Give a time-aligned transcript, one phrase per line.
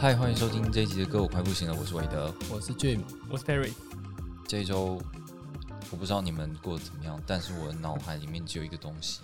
[0.00, 2.32] 嗨，欢迎收听这一集的歌，我快不行了，我是韦德。
[2.48, 3.72] 我是 Jim，我是 Terry，
[4.46, 5.02] 这一周
[5.90, 9.22] 我不知道你们过得怎么样，但是我的脑海里面只有一个东西，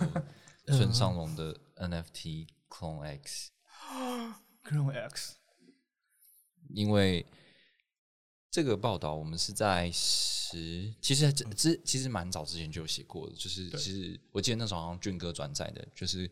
[0.66, 5.34] 就是孙尚龙的 NFT Clone X，Clone X，
[6.74, 7.26] 因为
[8.50, 16.30] 这个报道我们是在十，其实之之其实蛮早之前就有写过的，就是其实我记得那时候好像俊哥转载的，就是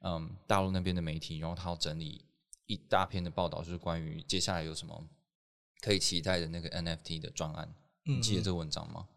[0.00, 2.24] 嗯大陆那边的媒体，然后他要整理
[2.66, 5.08] 一大篇的报道，就是关于接下来有什么
[5.80, 7.74] 可以期待的那个 NFT 的专案。
[8.04, 9.08] 你记得这个文章吗？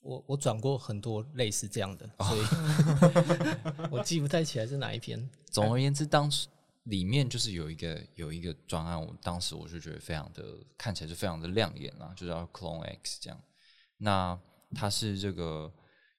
[0.00, 5.28] 我我转过很多类似这样的，哦所以 我记不太起来是哪一篇。
[5.50, 6.46] 总而言之，当时
[6.84, 10.44] 里面就是有一个有一个专案，我当时我就觉得非常的
[10.76, 13.38] 看起来是非常的亮眼啦，就叫 Clone X 这样。
[13.98, 14.38] 那
[14.74, 15.70] 它是这个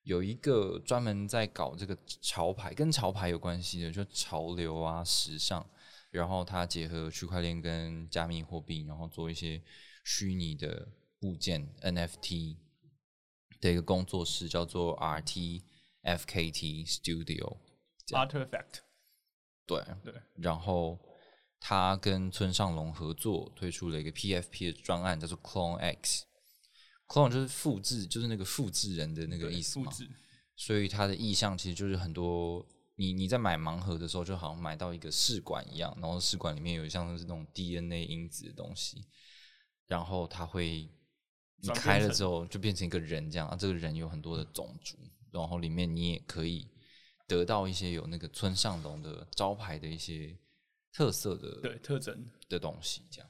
[0.03, 5.65] 有一个专门在搞这个潮牌，跟潮牌有关系的，就潮流啊、时尚，
[6.11, 9.61] 然后它结合区块链跟加密货币，然后做一些
[10.03, 10.87] 虚拟的
[11.21, 12.57] 物件 NFT
[13.59, 15.63] 的一个工作室，叫做 RT
[16.03, 17.57] FKT Studio。
[18.07, 18.79] Artifact，
[19.67, 20.97] 对对，然后
[21.59, 26.25] 他跟村上隆合作推出了一个 PFP 的专案，叫做 Clone X。
[27.07, 29.91] Clone 就是复制，就是那个复制人的那个意思嘛。
[29.91, 30.09] 复制，
[30.55, 32.65] 所以它的意向其实就是很多，
[32.99, 39.05] 你你在买盲盒的时候，就好像买到一个试管一样，然后试管里面有像是那种 DNA 因子的东西，
[39.87, 40.89] 然后它会
[41.61, 44.97] 你开了之后就变成一个人这样，啊，这个人有很多的种族，
[45.31, 46.67] 然后里面你也可以
[47.25, 50.37] 得到一些有那个村上隆的招牌的一些
[50.91, 53.29] 特色的对特征，的东西，这样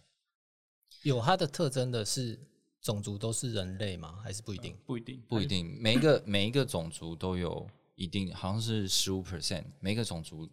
[1.04, 2.40] 有它的特征的是
[2.82, 4.20] 种族都是人类吗？
[4.24, 4.76] 还是不一定？
[4.88, 7.70] 不一定，不一定每一个每一个种族都有
[8.00, 10.50] 一定，好像是十五 percent，每个种族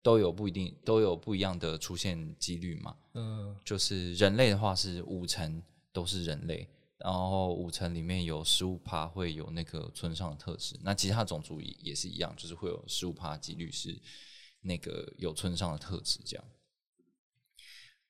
[0.00, 2.96] 都有不一定都有不一样的出现几率嘛。
[3.14, 5.60] 嗯，就是人类的话是五成
[5.92, 6.68] 都是人类，
[6.98, 14.00] 然后五成里面有十五趴会有那个村上的特质，那其他种族也也是一样，就是会有十五趴几率是
[14.60, 16.44] 那个有村上的特质这样。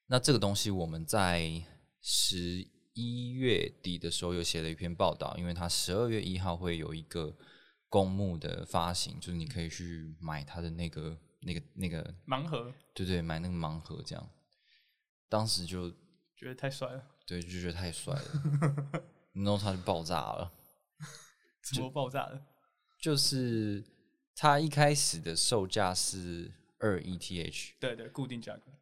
[0.06, 1.64] 那这个东西我们在
[2.02, 7.34] 十一月底的时候有写了一篇报道，因为它十二月一号会有一个
[7.94, 14.30] 公募的发行，就是你可以去买它的那个那个那个盲盒，对对，买那个盲盒这样。
[15.28, 15.88] 当时就
[16.34, 19.02] 觉得太帅了，对就觉得太帅了，
[19.32, 20.52] 然后它就爆炸了。
[21.62, 22.44] 直播爆炸了，
[23.00, 23.84] 就是
[24.34, 26.50] 它一开始的售价是
[26.80, 28.72] 二 ETH，对对，固定价格，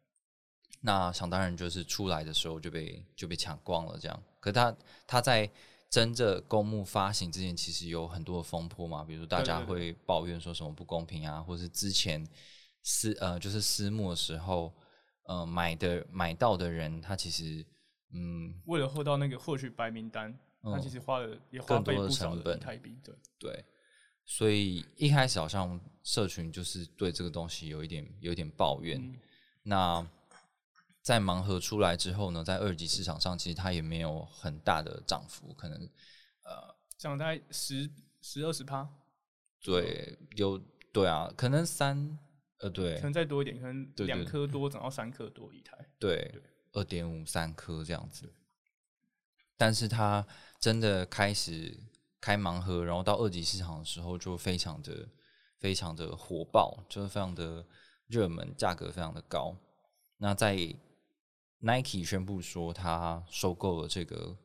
[0.81, 4.23] 那想当然就是出来的时候就被就被抢光了这样。
[4.39, 4.75] 可它
[5.05, 5.47] 它在
[5.93, 12.27] 真正公募发行之前，其实有很多的风波嘛，比如大家会抱怨说什么不公平啊，或是之前
[12.81, 14.73] 私呃就是私募的时候，
[15.27, 17.63] 呃买的买到的人他其实
[18.11, 18.59] 嗯。
[18.65, 20.33] 为了获到那个获取白名单，
[20.63, 23.65] 他嗯其实花了也花更多的费不少成本对，对，
[24.25, 28.99] 所以一开始好像社群就是对这个东西有一点有一点抱怨。
[28.99, 29.15] 嗯。
[29.61, 30.07] 那
[31.03, 35.77] 在盲盒出来之后呢，在二级市场上其实它也没有很大的涨幅，可能
[36.43, 37.91] 呃这样大概十
[38.21, 38.89] 十二十趴，
[39.61, 40.57] 对有
[40.93, 42.17] 对啊，可能三
[42.59, 46.41] 呃对可能再多一点，可能两颗多涨到三颗多一台，对
[46.71, 48.33] 二点五三颗这样子，
[49.57, 50.25] 但是它
[50.57, 51.77] 真的开始
[52.21, 55.09] 开盲盒，然后到二级市场的时候就非常的
[55.59, 57.65] 非常的火爆，就是非常的
[58.07, 59.53] 热门，价格非常的高。
[60.17, 60.55] 那在
[61.65, 64.37] Nike 宣布说他收购了这个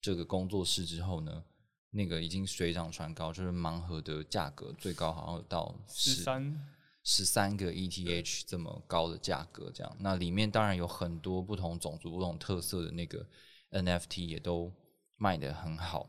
[0.00, 1.44] 这个工作室之后呢，
[1.90, 6.66] 那个已经水涨船高，就是盲盒的价格最高好像到十三，
[7.02, 13.28] 十三个 ETH 这么高的价格，这样，那里面当然有很多不同种族、不同特色的那个
[13.72, 14.72] NFT 也都
[15.16, 16.08] 卖的很好。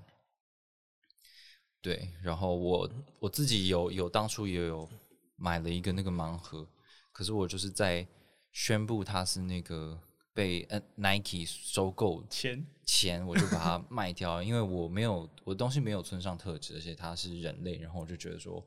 [1.81, 2.89] 对，然后我
[3.19, 4.89] 我自己有有当初也有
[5.35, 6.65] 买了一个那个盲盒，
[7.11, 8.07] 可是我就是在
[8.53, 10.01] 宣布它是那个
[10.37, 18.63] 被呃 Nike 收购钱，前，我就把它卖掉，因为我没有我的东西没有村上特质，而且它是人类，然后我就觉得说，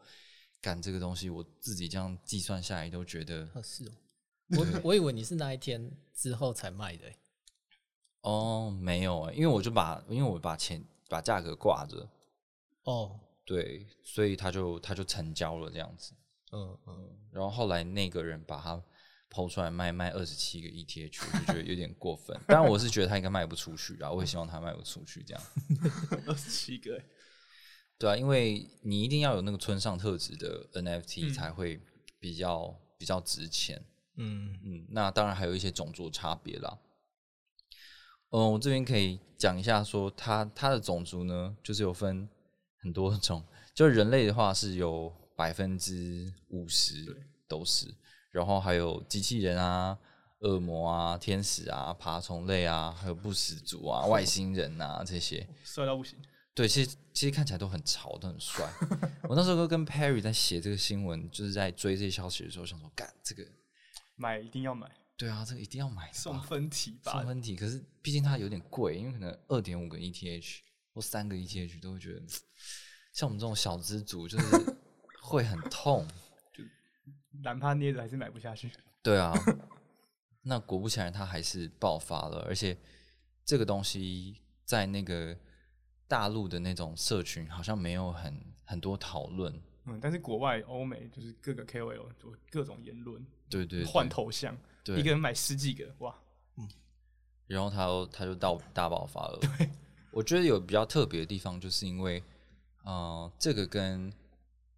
[0.61, 3.93] 干这个东西我自己这样计算下来都觉得啊，是哦。
[4.49, 7.17] 我我以为你是那一天之后才卖的欸、
[8.23, 12.08] 哦，没有哎、因为我就把因为我把钱把价格挂着，
[12.82, 16.14] 哦，对，所以他就他就成交了这样子。
[16.50, 18.82] 嗯嗯，然后后来那个人把它
[19.30, 22.36] 抛出来卖，卖二十七个 ETH，我就觉得有点过分。
[22.48, 25.42] 当然我是觉得他应该卖不出去啊，我也希望他卖不出去这样。
[26.26, 27.04] 二十七个欸，
[27.96, 31.80] 对啊，因为你一定要有那个村上特质的 NFT 嗯才会
[32.18, 33.82] 比较、比较值钱。
[34.16, 36.78] 嗯，嗯，那当然还有一些种族差别啦。
[38.30, 42.28] 嗯，我这边可以讲一下说它它的种族呢，就是有分
[42.82, 43.44] 很多种，
[43.74, 47.16] 就是人类的话是有百分之五十
[47.48, 47.94] 都是，
[48.30, 49.98] 然后还有机器人啊、
[50.40, 55.46] 恶魔啊、天使啊、爬虫类啊，还有不死族啊、外星人啊这些。
[55.64, 56.18] 帅到不行。
[56.52, 58.68] 对，其实其实看起来都很潮，都很帅。
[59.28, 63.46] 我那时候跟 Perry 在写这个新闻，就是在追这些消息的时候，想说，干这个，
[64.16, 67.24] 买一定要买，对啊，这个一定要买送分体吧送。
[67.24, 70.58] 分体，可是毕竟它有点贵，因为可能二点五个 ETH
[70.92, 72.22] 或三个 ETH 都会觉得，
[73.14, 74.76] 像我们这种小资族就是
[75.22, 76.06] 会很痛。
[77.42, 78.70] 哪怕捏着还是买不下去。
[79.02, 79.32] 对啊，
[80.42, 82.76] 那果不其然，它还是爆发了，而且
[83.44, 85.37] 这个东西在那个
[86.06, 88.34] 大陆的那种社群好像没有很
[88.64, 89.52] 很多讨论。
[89.87, 96.14] 嗯，但是国外欧美就是各个 KOL 就各种言论，对对对换头像，对一个人买十几个，哇，
[96.56, 96.69] 嗯
[97.46, 99.38] 然后他又他就到大爆发了。
[99.40, 99.70] 对
[100.12, 102.22] 我觉得有比较特别的地方，就是因为，
[102.84, 104.12] 呃，这个跟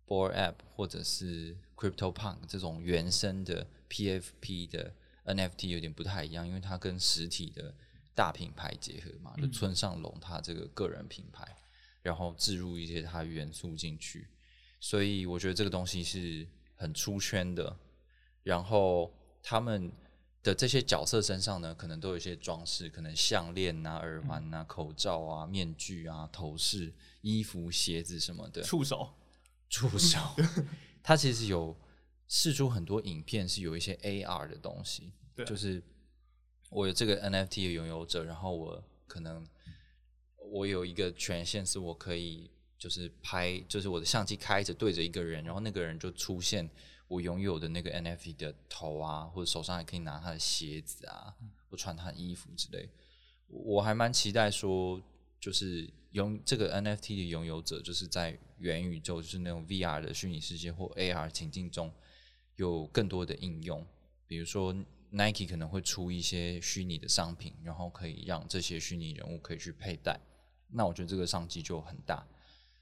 [0.07, 4.93] Board App 或者是 Crypto Punk 这种原生的 PFP 的
[5.25, 7.75] NFT 有点不太一样，因为它跟实体的
[8.15, 11.47] 大品牌结合嘛，就村上隆他这个个人品牌，
[12.03, 14.27] 然后置入一些它元素进去，
[14.81, 17.77] 所以我觉得这个东西是很出圈的。
[18.43, 19.91] 然后他们
[20.43, 28.61] 的这些角色身上呢，可能都有一些装饰，可能项链啊、耳环啊、口罩啊、面具啊、头饰、衣服、鞋子什么的。
[28.63, 29.09] 触手，
[29.73, 30.19] 触手，
[31.03, 31.75] 他其实有
[32.29, 35.83] 试出很多影片，是有一些 AR 的东西，对啊就是
[36.69, 39.47] 我有这个 NFT 的拥有者，然后我可能
[40.37, 46.69] 我有一个权限，是我可以就是拍，就是我的相机开着对着一个人，然后那个人就出现
[47.09, 51.35] 我拥有的那个 NFT 的头啊，或者手上还可以拿他的鞋子啊，
[51.71, 52.91] 或穿他的衣服之类。
[53.49, 55.03] 我还蛮期待说，
[55.41, 61.93] 就是拥这个 NFT 的拥有者，就是在元宇宙，就是那种 VR 的虚拟世界或 AR 情境中，
[62.57, 63.87] 有更多的应用。
[64.27, 64.75] 比如说
[65.11, 70.19] Nike 可能会出一些虚拟的商品，然后可以让这些虚拟人物可以去佩戴。
[70.69, 72.27] 那我觉得这个商机就很大，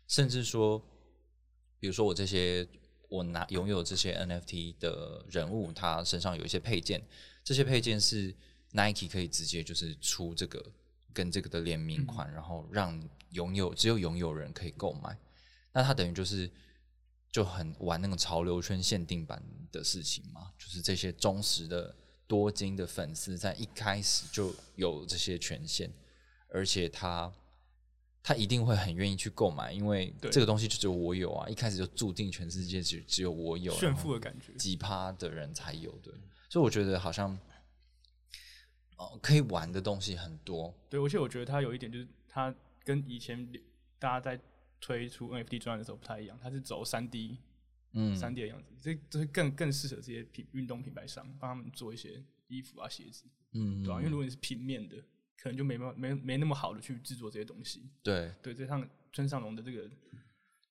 [0.06, 0.78] 甚至说，
[1.80, 2.66] 比如说我这些
[3.08, 7.02] 我拿拥有这些 NFT 的人物，他身上有一些配件，
[7.42, 8.32] 这些配件是
[8.72, 10.64] Nike 可以直接就是出这个
[11.12, 15.16] 跟这个的联名款，然后让拥有只有拥有人可以购买。
[15.72, 16.50] 那它等于就是
[17.30, 21.94] 就很玩那种潮流圈限定版的事情嘛，就是这些忠实的
[22.26, 25.92] 多金的粉丝在一开始就有这些权限，
[26.48, 27.32] 而且他
[28.22, 34.52] 他一定会很愿意去购买，因为这个东西就只有我有啊，一开始就注定全世界只只有我有，炫富的感觉。
[34.54, 36.12] 几趴的人才有对，
[36.48, 37.38] 所以我觉得好像
[39.00, 42.54] 哦可以玩的东西很多，对，而且我觉得它有一点就是，它
[42.84, 43.50] 跟以前
[43.98, 44.38] 大家在
[44.78, 47.38] 推出 NFT 专案的时候不太一样，它是走三 D
[47.92, 54.96] 嗯，三 D 的样子，这这是更更适合这些品运动品牌商帮他们做一些衣服啊鞋子，嗯，对吧、因为如果你是平面的，
[55.36, 57.90] 可能就没办法没没那么好的去制作这些东西。
[58.02, 59.90] 对，对，这上村上隆的这个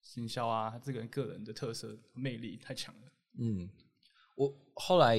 [0.01, 3.12] 行销啊，他这个人个人的特色魅力太强了。
[3.39, 3.70] 嗯，
[4.36, 5.18] 我后来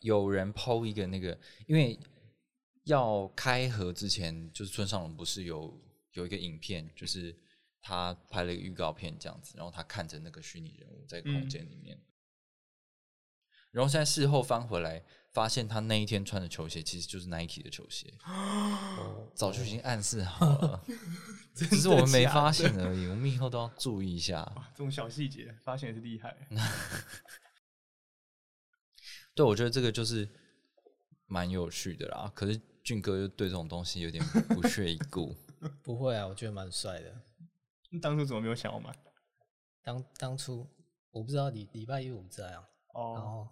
[0.00, 1.98] 有人抛一个那个，因为
[2.84, 5.80] 要开盒之前，就是村上隆不是有
[6.12, 7.38] 有一个影片，就是
[7.80, 12.00] 他拍了一个预告片这样子，然后他看着那个虚拟人物在空嗯间里面，
[13.70, 18.12] 然后现在事后翻回来，发现他那一天穿的球鞋其实就是 Nike 的球鞋，
[19.34, 20.84] 早就已经暗示好 了，
[21.54, 24.44] 只是我们没发现而已，我们以后都要注意一下。
[24.74, 26.36] 这种小细节发现也是厉害。
[29.34, 30.28] 对，我觉得这个就是
[31.24, 32.30] 蛮有趣的啦。
[32.34, 35.34] 可是俊哥就对这种东西有点不屑一顾。
[35.82, 37.14] 不会啊，我觉得蛮帅的。
[37.90, 38.92] 你当初怎么没有想要买？
[39.84, 40.68] 当当初
[41.10, 43.48] 我不知道礼礼拜一我不在啊，然哦，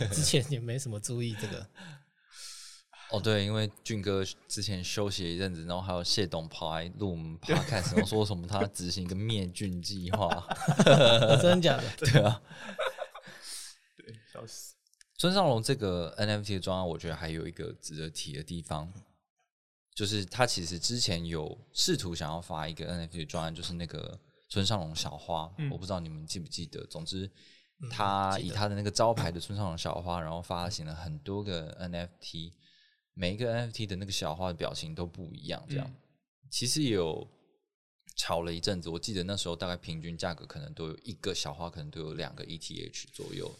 [0.00, 1.66] 后之前也没什么注意这个，
[3.12, 10.26] 哦，对，因为俊哥之前休息了一阵子，然后还有谢董跑来录我们 podcast，然后说什么他执行一个灭菌计划。
[10.86, 11.84] 哦真的假的？
[11.96, 12.42] 对啊，
[13.96, 14.74] 对，笑死。
[15.18, 18.92] 孙尚龙这个 NFT 的专案，我觉得还有一个值得提的地方，
[19.92, 26.86] 就是他其实之前有试图想要发一个 NFT 的专案，就是那个村上隆小花，嗯我不知道你们记不记得。
[26.86, 27.28] 总之，
[27.80, 32.52] 嗯他以他的那个招牌的村上隆小花，然后发行了很多个 NFT，
[33.14, 35.86] 每一个 NFT 的那个小花的表情都不一样，这样。
[35.86, 35.94] 嗯
[36.50, 37.28] 其实也有
[38.16, 43.54] 炒了一阵子，我记得那时候大概平均价格可能都有一个小花，可能都有两个 ETH 左右，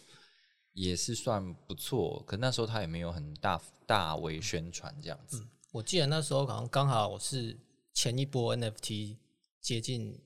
[0.79, 2.23] 也是算不错。
[2.25, 5.45] 可那时候他也没有很大大为宣传这样子。
[5.73, 7.57] 我记得那时候好像刚好是
[7.93, 9.17] 前一波 NFT
[9.59, 10.17] 接近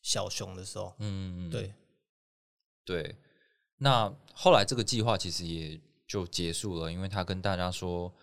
[0.00, 1.74] 小熊的时候，嗯，对，
[2.84, 3.16] 对。
[3.78, 8.14] 那后来这个计划其实也就结束了，因为他跟大家说，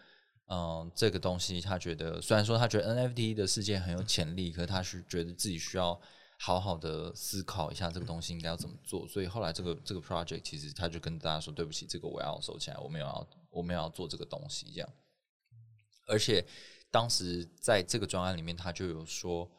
[0.47, 5.99] 嗯，这个东西他觉得虽然说他觉得 NFT 的世界很有潜力，可是他是觉得自己需要
[6.41, 9.05] 好好的思考一下这个东西应该要怎么做。
[9.09, 14.89] 所以后来这个这个 project 其实他就跟大家说，对不起，这个我要收起来，我没有要我没有要做这个东西这样。
[16.07, 16.43] 而且
[16.89, 19.51] 当时在这个专案里面，他就有说，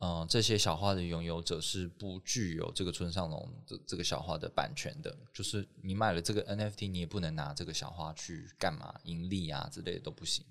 [0.00, 10.44] 嗯、这些小花的拥有者是不具有这个村上隆这这个小花的版权的，就是你买了这个 NFT，你也不能拿这个小花去干嘛盈利啊之类的都不行。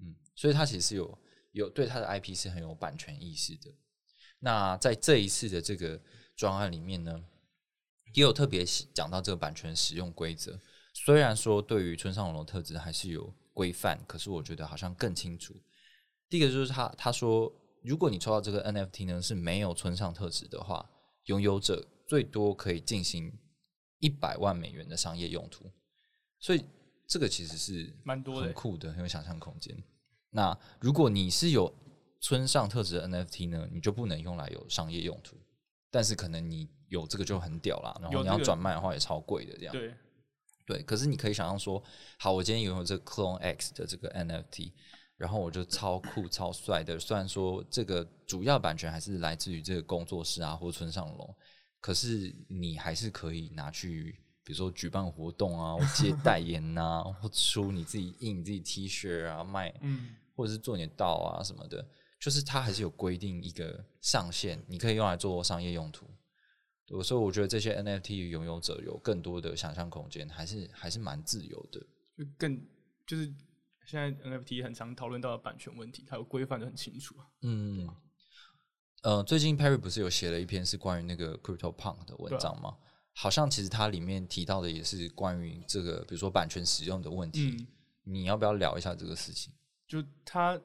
[0.00, 1.18] 嗯，所以他其实有
[1.52, 3.72] 有对他的 IP 是很有版权意识的。
[4.40, 6.00] 那在这一次的这个
[6.36, 7.24] 专案里面呢，
[8.14, 8.64] 也有特别
[8.94, 10.58] 讲到这个版权使用规则。
[10.94, 15.54] 虽然说对于村上隆的特质还是有规范，可是我觉得好像更清楚。
[16.28, 17.52] 第一个就是他他说，
[17.82, 20.88] 如果你抽到这个 NFT 呢是没有村上特质的话，
[21.24, 23.32] 拥有者最多可以进行
[23.98, 25.70] 一百万美元的商业用途，
[26.38, 26.64] 所以
[27.06, 29.76] 这个其实是蛮多的很酷的，很有想象空间。
[30.30, 31.72] 那如果你是有
[32.20, 35.36] 村上特质的 NFT 呢，你就不能用来有商业用途，
[35.90, 39.72] 但是可能你有这个就很屌啦，然后你要转卖的话也超贵的这样。
[39.72, 39.94] 对，
[40.66, 41.82] 对，可是你可以想象说，
[42.18, 44.72] 好，我今天拥有这个 Clone X 的这个 NFT，
[45.16, 46.98] 然后我就超酷超帅的。
[46.98, 51.36] 虽然说这个主要版权还是来自于这个工作室啊，或村上龙，
[51.80, 61.86] 可是你还是可以拿去，比如说举办活动啊， 或接代言呐、或出你自己印你自己 T 恤啊卖，嗯，或者是做你的道啊什么的，
[62.20, 66.06] 就是它还是有规定一个上限，你可以用来做商业用途。
[66.86, 71.78] 对所以我觉得这些 NFT 拥有者有更多的想象空间，还是还是蛮自由的。
[72.16, 72.66] 就更
[73.06, 73.26] 就是
[73.86, 77.26] 现在 NFT 很常讨论到的版权问题，它有规范的很清楚啊。
[77.42, 77.88] 嗯，
[79.02, 82.76] 呃，最近 Perry 不是有写了一篇是关于那个 Crypto Punk 的文章吗？
[83.12, 87.50] 好像其实它里面提到的也是关于这个，比如说版权使用的问题。
[87.50, 87.66] 嗯，
[88.04, 89.52] 你要不要聊一下这个事情？
[89.86, 90.58] 就它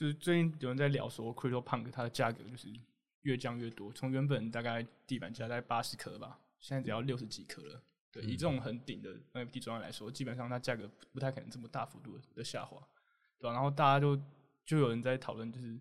[0.00, 2.72] 就是最近有人在聊说，Crypto Punk 它的价格就是
[3.20, 7.82] 越降越多，从原本大概地板价在八十颗吧，现在只要六十几颗了。
[8.10, 12.78] 对，以这种很顶的 NFT 专案来说，基本上它价格不太可能这么大幅度的的下滑，
[13.38, 14.18] 对吧、然后大家就
[14.64, 15.78] 就有人在讨论，就是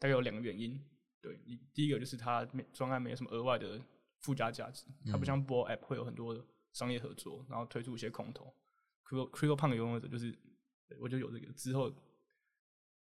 [0.00, 0.76] 大概有两个原因。
[1.20, 3.80] 对，你第一个就是它没专案没有什么额外的
[4.18, 8.52] 附加价值，它不像 Ball App 会有很多的商业合作，然后推出一些空投。
[9.06, 10.36] Crypto Crypto Punk 拥有者就是，
[10.98, 11.94] 我就有这个之后，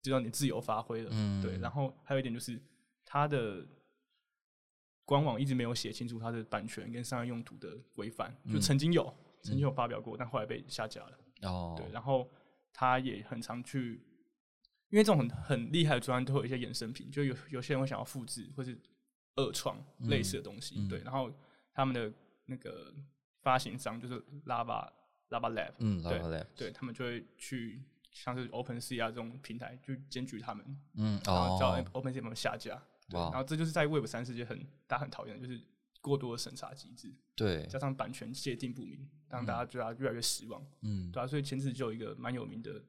[0.04, 1.10] 就让你自由发挥了。
[1.12, 1.42] 嗯。
[1.42, 2.62] 对，然后还有一点就是
[3.04, 3.66] 它的
[5.06, 8.62] 官网一直没有写清楚它的版权跟商业用途的规范，就嗯。
[8.62, 11.18] 曾经有、曾经有发表过，但后来被下架了。
[11.42, 12.30] 哦，对，然后
[12.72, 14.02] 他也很常去，
[14.90, 18.78] 因为这种很很厉害的专案都会有一些衍生品，就有有些人会想要复制或是
[19.36, 20.88] 二创类似的东西，嗯。
[20.88, 21.32] 对，然后
[21.74, 22.14] 他们的
[22.46, 22.94] 那个
[23.42, 24.90] 发行商就是 Lava
[25.30, 27.82] Lava Lab，嗯对，Lava Lab，对他们就会去
[28.14, 32.82] 像是 OpenSea 啊这种平台，就检举他们，嗯，然后叫哦，OpenSea 他们下架。
[33.10, 35.62] 对，然后这就是在 Web 三世界很大家很讨厌的，就是
[36.00, 40.66] 过多的审查机制，对，加上版权界定不明，让大家对它越来越失望。
[40.82, 42.82] 嗯，对啊，所以前次就有一个蛮有名的，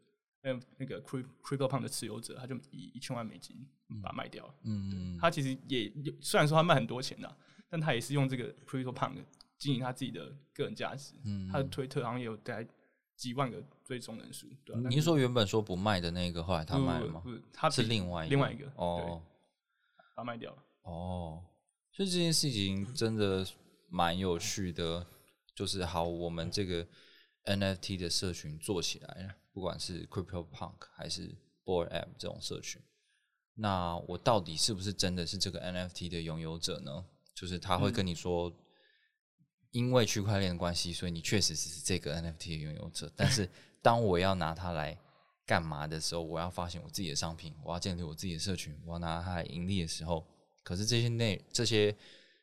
[0.43, 3.67] 嗯，那个 Crypto Punk 的持有者，他就以一千万美金
[4.03, 4.55] 把它卖掉了。
[4.63, 7.37] 嗯，他其实也有虽然说他卖很多钱呐、
[7.69, 9.17] 但他也是用这个 Crypto Punk
[9.59, 11.15] 经营他自己的个人价值。
[11.25, 12.69] 嗯他的推特好像也有大概
[13.17, 17.21] 几万个追踪人数，对你是说原本说不卖的那个，后来他卖了吗？
[17.25, 19.23] 不不，他是另外一另外一个哦
[20.17, 20.59] 他卖掉了。
[20.83, 21.43] 哦，
[21.93, 23.47] 所以这件事情真的
[23.89, 25.07] 蛮有趣的。
[25.57, 26.85] 就是好，我们这个
[27.45, 31.33] NFT 的社群做起来了，不管是 Crypto Punk 还是
[31.65, 32.83] Board App 这种社群，
[33.55, 37.05] 那我到底是不是真的是这个 NFT 的拥有者呢？
[37.37, 38.53] 就是他会跟你说，
[39.75, 43.11] 因为区块链的关系，所以你确实是这个 NFT 的拥有者。
[43.17, 43.49] 但是
[43.83, 44.97] 当我要拿它来
[45.45, 50.25] 干嘛的时候，我要发行我自己的商品，我要建立我自己的社群，我要拿它来盈利的时候，
[50.63, 51.93] 可是这些内这些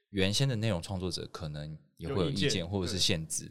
[0.09, 3.50] 原先的内容创作者可能也会有意见见或者是限制。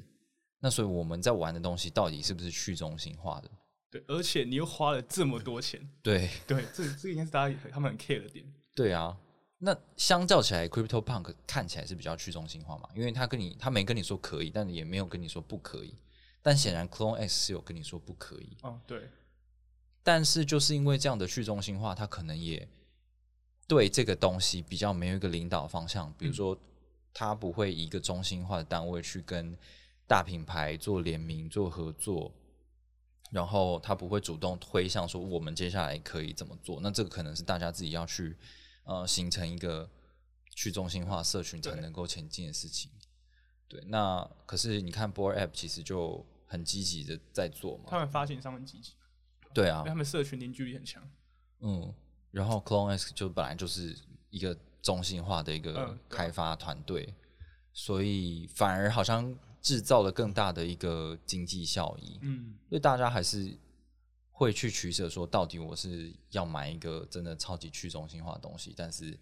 [0.58, 3.50] 那所以我们在玩的东西到底是不是去中心化的？
[3.90, 8.44] 对，而且你又花了这么多钱，对对，这这个应该是大家他们很 care 的点。
[8.74, 9.16] 对啊。
[9.62, 15.94] 那相较起来，Crypto Punk 看起来是比较去中心化嘛，因为他跟你他没跟你说可以，但也没有跟你说不可以。
[16.40, 19.10] 但显然 Clone X 是有跟你说不可以，哦，对，
[20.02, 22.66] 但是就是因为这样的去中心化，他可能也
[23.68, 26.58] 对这个东西比较没有一个领导方向，比如说
[27.12, 29.54] 他不会以一个中心化的单位去跟
[30.06, 32.32] 大品牌做联名、做合作，
[33.30, 36.80] 然后他不会主动推向说我们接下来可以怎么做。
[36.80, 38.34] 那这个可能是大家自己要去
[38.90, 39.88] 呃形成一个
[40.56, 42.90] 去中心化社群才能够前进的事情。
[43.68, 48.94] 对，那可是你看 b o r App 其实就很积极的在做嘛，他们发行商很积极，
[49.54, 51.00] 对啊因为，他们社群凝聚力很强。
[51.60, 51.94] 嗯，
[52.32, 53.96] 然后 Clone X 就本来就是
[54.30, 57.14] 一个中心化的一个开发团队，
[57.72, 59.32] 所以反而好像
[59.62, 63.56] 制造了更大的一个经济效益，嗯，所以大家还是
[64.40, 69.14] 会去取舍，说到底我是要买一个真的超级去中心化的东西，但是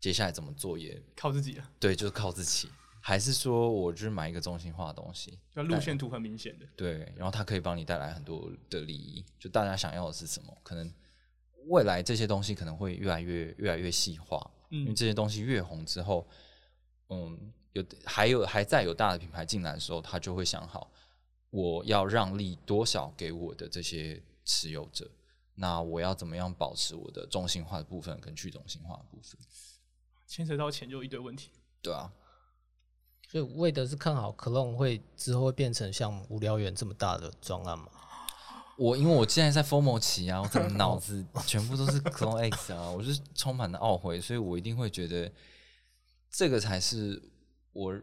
[0.00, 6.66] 接下来怎么做也靠自己了，对，就是靠自己，还是说我就是买一个中心化的东西，那路线图很明显的。
[6.74, 9.22] 对，然后它可以帮你带来很多的利益。
[9.38, 10.56] 就大家想要的是什么？
[10.62, 10.90] 可能
[11.66, 16.26] 未来这些东西可能会越来越越来越细化，因为嗯，这些东西越红之后，
[17.10, 20.90] 嗯，有还有还在有大的品牌进来的时候，他就会想好
[21.50, 25.10] 我要让利多少给我的这些持有者，
[25.54, 29.38] 那我要怎么样保持我的中心化的部分跟去中心化的部分？
[30.26, 31.50] 牵扯到钱就一堆问题。
[31.82, 32.12] 对啊，
[33.28, 37.86] 所以为的是看好 Clone 会之后会变成像无聊猿这么大的专案吗？
[38.78, 45.30] 我因为我现在在 FOMO 期啊，我整个脑子全部都是 Clone X 啊，我就是充满了懊悔，所以我一定会觉得
[46.30, 47.22] 这个才是
[47.72, 48.00] 我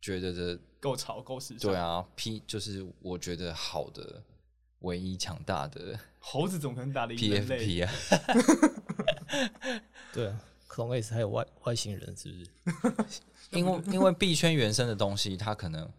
[0.00, 1.70] 觉得的够潮够时尚。
[1.70, 4.24] 对，啊，P 就是我觉得好的
[4.80, 7.66] 唯一强大的猴子总可能打得赢人类。
[7.66, 7.92] PFP 啊，
[10.12, 12.38] 对啊，Clone X 还有外外星人是不
[13.08, 13.20] 是？
[13.58, 15.90] 因为因为币圈原生的东西，它可能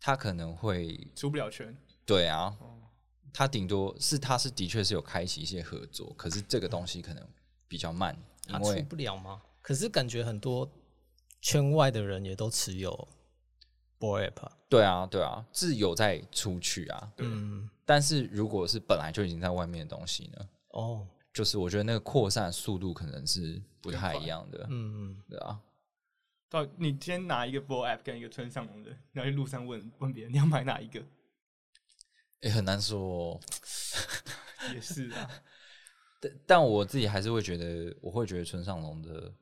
[0.00, 1.76] 它可能会出不了圈。
[2.06, 2.56] 对啊，
[3.32, 7.26] 它顶多是它是的确是有开启一些合作，可是这个东西可能
[7.68, 8.16] 比较慢，
[8.48, 9.40] 因他出不了吗？
[9.62, 10.68] 可是感觉很多
[11.40, 13.08] 圈外的人也都持有
[14.00, 14.56] Boy App，啊。
[14.68, 25.60] 对啊对啊自有在出去啊，嗯，但是如果是本来就已经在外面的东西呢，哦，就是我觉得那个扩散速度可能是不太一样的，嗯嗯，对啊。
[26.48, 31.00] 到你今天拿一个 Boy App 跟一个村上龙的，然后去路上问问别人你要买哪一个，
[32.40, 33.40] 也、很难说、哦，
[34.74, 35.30] 也是啊。
[36.20, 39.32] 但但我自己还是会觉得，我会觉得村上龙的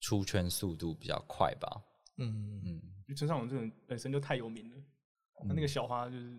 [0.00, 1.82] 出圈速度比较快吧。
[2.16, 4.76] 嗯，嗯，因为村上龙这个人本身就太有名了，
[5.34, 6.38] 他那个小花就是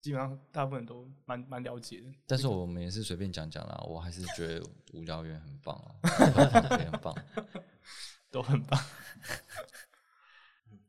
[0.00, 2.06] 基本上大部分人都蛮蛮了解的。
[2.28, 7.12] 但是我们也是随便讲讲啦，我还是觉得无聊员很棒啊，也很棒。
[8.30, 8.80] 都很棒。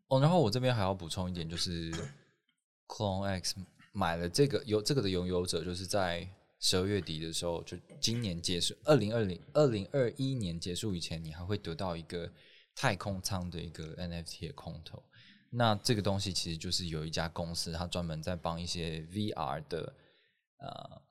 [0.07, 1.91] 哦，然后我这边还要补充一点，就是
[2.87, 3.55] Clone X
[3.91, 12.31] 买了这个有这个的拥有者，就是在十二月底的时候，就今年结束，二零二零二零二一年结束以前，你还会得到一个
[12.75, 15.03] 太空舱的一个 NFT 的空投。
[15.49, 19.95] 那这个东西其实就是有一家公司，它专门在帮一些 VR 的
[20.57, 21.01] 呃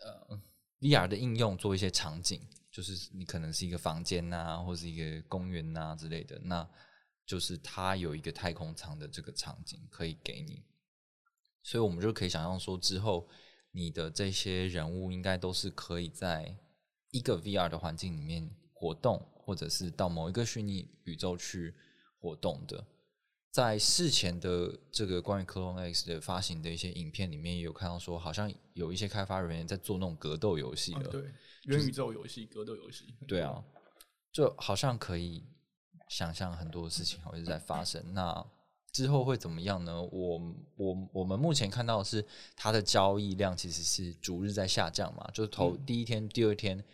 [0.00, 0.42] 呃
[0.80, 6.66] VR 的应用做一些场景，就是你可能是一个房间呐、或是一个公园呐、之类的，那
[7.26, 10.64] 就是它有一个太空舱的这个场景可以给你，
[11.62, 13.28] 所以我们就可以想象说，之后
[13.72, 16.56] 你的这些人物应该都是可以在
[17.10, 21.74] 一个 VR 的环境里面活动，或者是到某一个虚拟宇宙去
[22.20, 22.84] 活动的。
[23.50, 31.00] 在事前的这个关于 Clone X 的发行的一些影片里面，也有看到说，好像有一些开发人员在做那种格斗游戏了。
[31.00, 31.22] 啊对，
[31.64, 33.64] 元宇宙游戏、格斗游戏，对啊，
[34.30, 35.42] 就好像可以
[36.10, 38.12] 想象很多事情会是在发生。
[38.12, 38.46] 那
[38.92, 40.02] 之后会怎么样呢？
[40.02, 40.38] 我
[40.76, 42.22] 我我们目前看到的是
[42.54, 46.84] 它的交易量其实是逐日在下降嘛，就是头第一天、第二天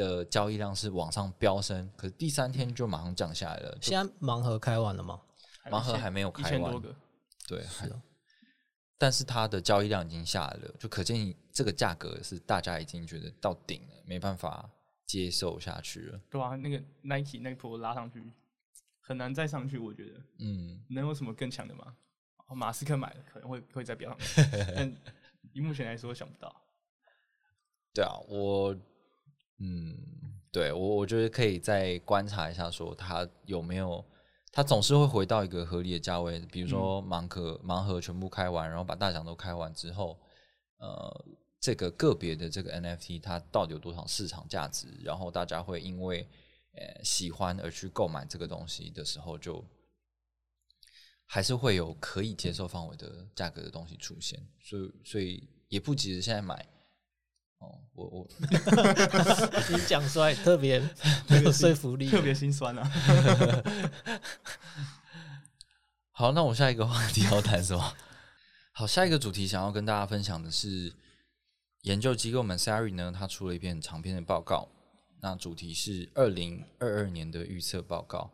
[0.00, 3.78] 的交易量是往上飙升，可是第三天就马上降下来了。
[3.82, 5.20] 现在盲盒开完了吗？
[5.66, 6.96] 盲盒还没有开完千多个，
[7.46, 8.02] 对，还是哦
[8.96, 14.70] 但是它的交易量已经下来了，就可见这个价格是大家已经觉得到顶了，没办法
[15.06, 16.20] 接受下去了。
[16.30, 18.22] 对啊，那个 Nike 那个波拉上去
[19.00, 21.96] 很难再上去，我觉得嗯，能有什么更强的吗？
[22.48, 24.42] 哦马斯克买了可能会会再飙上去，
[24.74, 24.96] 但
[25.52, 26.54] 以目前来说想不到。
[27.92, 28.76] 对啊，我
[29.62, 29.94] 嗯，
[30.50, 34.02] 对我我觉得可以再观察一下，说它有没有，
[34.50, 40.18] 它总是会回到一个合理的价位，比如说盲盒盲盒全部开完，然后把大奖都开完之后，
[40.78, 41.24] 呃
[41.60, 46.26] 这个个别的这个 NFT 它到底有多少市场价值，然后大家会因为
[46.72, 49.62] 呃喜欢而去购买这个东西的时候，就
[51.26, 56.66] 还是会有可以接受范围的价格的东西出现，所以所以也不急着现在买。
[57.60, 58.28] 哦，我我
[59.70, 60.80] 你讲出来特别
[61.28, 62.90] 没有说服力，特别心酸啊。
[66.12, 67.94] 好，那我下一个话题要谈什么？
[68.72, 70.92] 好，下一个主题想要跟大家分享的是，
[71.82, 74.68] 研究机构 Masari 呢，他出了一篇长篇的报告，
[75.20, 78.30] 那主题是二零二二年的预测报告。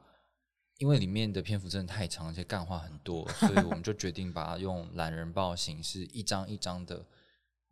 [0.78, 7.02] 因为里面的篇幅真的太长，而且干话很多，所以我们就决定把它用懒人报形式，一张一张的，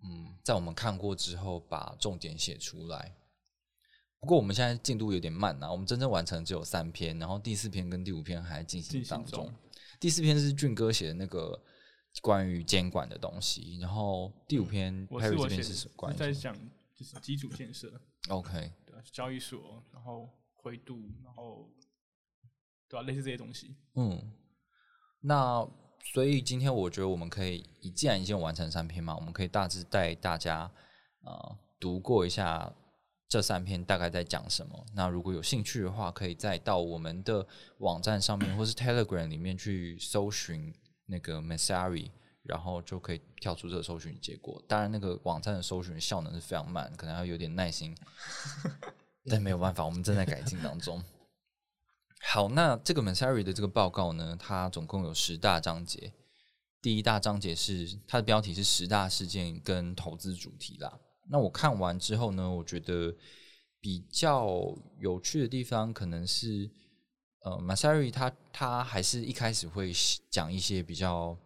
[0.05, 3.17] 嗯，在我们看过之后，把重点写出来。
[4.21, 9.55] 不过我们现在进度有点慢啊，我们真正完成只有三篇，然后第四篇跟第五篇还在进行当中中。
[10.01, 11.63] 第四篇是俊哥写的那个
[12.23, 16.55] 关于监管的东西，然后第五篇嗯我是 Perry 我写的这边是什么在讲
[16.95, 21.71] 就是基础建设，？OK，对啊，交易所，然后灰度，然后
[22.89, 23.77] 对啊，类似这些东西。
[23.95, 24.33] 嗯，
[25.21, 25.69] 那
[26.13, 30.71] 所以今天我觉得我们可以，以既然已经完成三篇嘛，我们可以大致带大家
[31.23, 32.73] 呃读过一下
[33.29, 34.85] 这三篇大概在讲什么。
[34.95, 37.45] 那如果有兴趣的话，可以再到我们的
[37.79, 40.73] 网站上面或是 Telegram 里面去搜寻
[41.07, 42.11] 那个 Masari，
[42.43, 44.63] 然后就可以跳出这个搜寻结果。
[44.69, 47.97] 当然，那个网站的搜寻效能是非常慢，可能要有点耐心，
[49.29, 51.03] 但没有办法，我们正在改进当中。
[52.27, 56.13] 好，那这个 Masari 的这个报告呢，它总共有十大章节。
[56.83, 60.99] 第一大章节是它的标题是十大事件跟投资主题啦。
[61.29, 63.15] 那我看完之后呢，我觉得
[63.79, 66.69] 比较有趣的地方可能是，
[67.45, 69.93] 呃，Masari 他他还是一开始会
[70.29, 71.39] 讲一些比较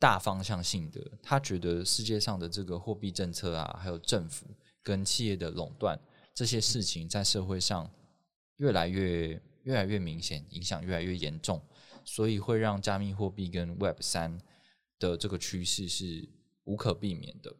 [0.00, 4.46] 大方向性的，他觉得世界上的这个货币政策啊，还有政府
[4.82, 5.96] 跟企业的垄断
[6.34, 7.88] 这些事情，在社会上
[8.56, 11.60] 越来越越来越明显，影响越来越严重，
[12.04, 14.40] 所以会让加密货币跟 Web 三
[15.00, 16.28] 的这个趋势是
[16.64, 17.54] 无可避免的。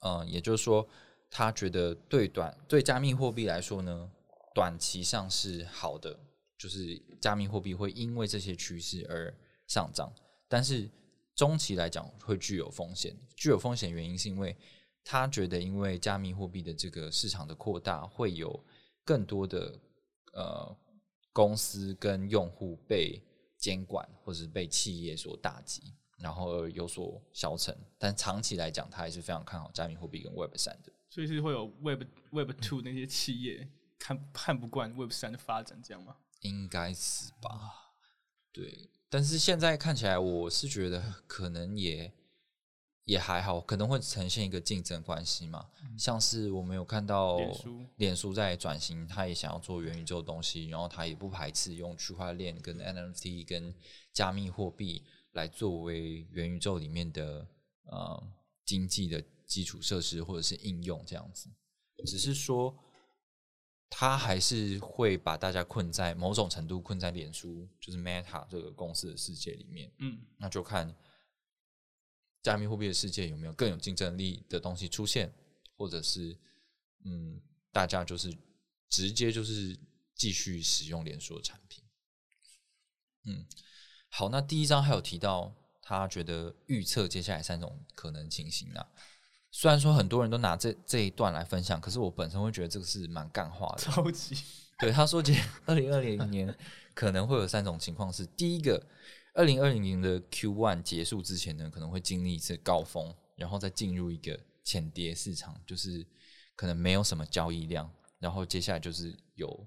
[0.00, 0.88] 嗯，也就是说，
[1.30, 4.10] 他觉得对短对加密货币来说呢，
[4.52, 6.18] 短期上是好的，
[6.58, 9.32] 就是加密货币会因为这些趋势而
[9.68, 10.12] 上涨，
[10.48, 10.90] 但是
[11.36, 13.16] 中期来讲会具有风险。
[13.36, 14.56] 具有风险原因是因为
[15.04, 18.64] 他觉得，因为加密货币的这个市场的扩大，会有
[19.04, 19.80] 更多的
[20.32, 20.76] 呃
[21.38, 23.22] 公司跟用户被
[23.56, 25.94] 监管，或者是被企业所打击。
[26.18, 30.92] 然后而有所消沉，但长期来讲，他还是非常看好加密货币跟 Web 三的。
[31.08, 33.68] 所以是会有 Web Web Two 那些企业
[34.00, 36.16] 看看不惯 Web 三的发展，这样吗？
[36.40, 37.92] 应该是吧？
[38.52, 42.12] 对，但是现在看起来，我是觉得可能也
[43.08, 45.66] 也还好，可能会呈现一个竞争关系嘛。
[45.96, 53.74] 像是我们有看到脸书脸书在转型，他也想要做元宇宙的东西，然后他也不排斥用区块链、跟 NFT、跟
[54.12, 57.48] 加密货币来作为元宇宙里面的
[57.84, 58.22] 呃
[58.66, 61.48] 经济的基础设施或者是应用这样子。
[62.04, 62.76] 只是说，
[63.88, 69.90] 他还是会把大家困在某种程度困在脸书，就是 Meta 这个公司的世界里面。
[69.96, 70.94] 嗯，那就看
[72.42, 75.32] 加密货币的世界有没有更有竞争力的东西出现，
[75.76, 76.36] 或者是
[77.04, 77.40] 嗯，
[77.72, 78.36] 大家就是
[78.88, 79.78] 直接就是
[80.14, 81.84] 继续使用连锁产品。
[83.24, 83.44] 嗯，
[84.08, 88.86] 好，那第一章还有提到，他觉得预测接下来三种可能情形啊。
[89.50, 93.82] 虽然说很多人都拿这这一段来分享，可是我本身会觉得这个是蛮干话的。
[93.82, 94.36] 超级
[94.78, 96.56] 对，他说，接二零二零年
[96.94, 98.86] 可能会有三种情况是：第一个，
[99.38, 106.04] 二零二零年的 Q one 结束之前呢，可能会经历一次高峰，然后再进入一个浅跌市场，就是
[106.56, 109.64] 可能没有什么交易量，然后接下来就是有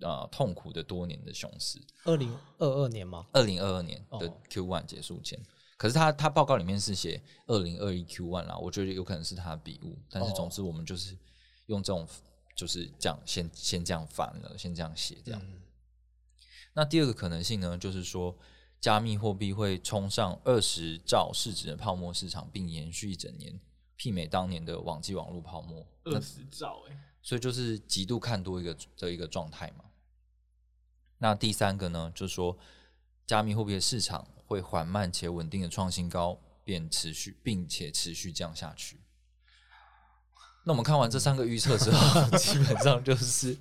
[0.00, 1.80] 呃痛苦的多年的熊市。
[2.02, 3.24] 二零二二年吗？
[3.32, 5.40] 二零二二年的哦 Q one 结束前，
[5.76, 11.16] 可是他他报告里面是写二零二一 Q one 啦，我觉得有可能是他的笔误，但是哦总之我们就是
[11.66, 12.04] 用这种
[12.56, 15.40] 就是这样先先这样翻了，先这样写这样。
[15.40, 15.60] 嗯
[16.74, 18.34] 那第二个可能性呢，就是说
[18.82, 23.60] 加密货币会冲上二十兆市值的泡沫市场，并延续一整年，
[23.96, 25.86] 媲美当年的网际网络泡沫。
[26.04, 29.84] 那二十兆哎、所以就是极度看多一个的一个状态嘛。
[31.18, 32.58] 那第三个呢，就是说
[33.24, 38.98] 加密货币的市场会缓慢且稳定的创新高，便持续并且持续降下去。
[40.64, 43.56] 那我们看完这三个预测之后， 基本上就是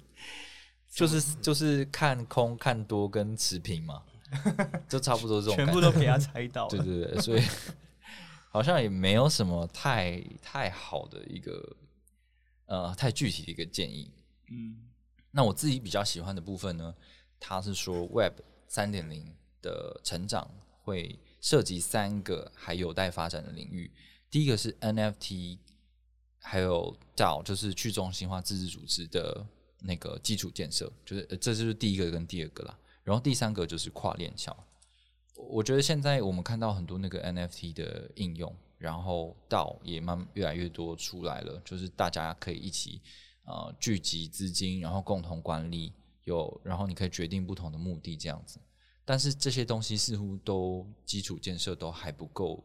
[0.90, 4.04] 就是就是看空、看多跟持平嘛，
[4.88, 5.56] 就差不多这种。
[5.56, 6.70] 全部都给他猜到了。
[6.78, 7.42] 对对对，所以
[8.50, 11.76] 好像也没有什么太太好的一个
[12.66, 14.12] 呃太具体的一个建议。
[14.50, 14.90] 嗯，
[15.32, 16.94] 那我自己比较喜欢的部分呢，
[17.40, 20.50] 他是说 Web 三点零的成长
[20.84, 23.92] 会涉及三个还有待发展的领域。
[24.30, 25.58] 第一个是 NFT，
[26.40, 29.46] 还有 DAO，就是去中心化自治组织的
[29.80, 32.78] 那个基础建设，就是、呃这就是第一个跟第二个啦。
[33.04, 34.56] 然后第三个就是跨链桥。
[35.36, 43.02] 我觉得现在我们看到很多那个 NFT 的应用，然后 DAO 也慢越来越多出来了，就是大家可以一起
[43.46, 45.94] 呃聚集资金，然后共同管理，
[46.26, 48.60] 有然后你可以决定不同的目的这样子。
[49.04, 52.64] 但是这些东西似乎都基础建设都还不够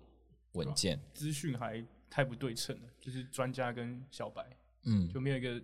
[0.53, 4.45] 稳健，资讯还太不对称了，就是专家跟小白
[4.85, 5.61] 嗯，就没有一个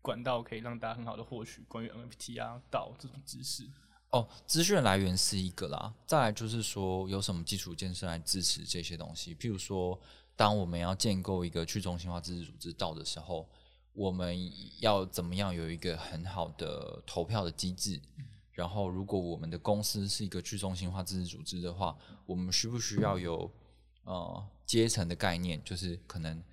[0.00, 3.68] 管道可以让大家很好的获取关于 NFT 啊、道这种知识。
[4.12, 9.34] 哦，资讯来源是一个啦，再来就是说有什么基础建设来支持这些东西。
[9.34, 9.98] 譬如说，
[10.36, 13.48] 当我们要建构一个去中心化自治组织到的时候，
[13.94, 14.36] 我们
[14.80, 18.00] 要怎么样有一个很好的投票的机制？
[18.52, 21.96] 然后，如果我们的公司是一个去中心化自治组织的话，
[22.26, 23.50] 我们需不需要有
[24.04, 25.58] 呃阶层的概念？
[25.64, 26.44] 就是可能